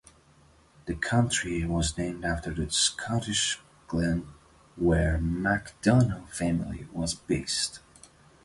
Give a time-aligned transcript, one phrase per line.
[0.87, 4.29] The county was named after the Scottish Glen,
[4.75, 7.81] where the MacDonnell family was based.